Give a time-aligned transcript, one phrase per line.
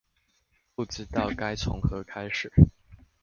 [0.73, 2.51] 不知道該從何開始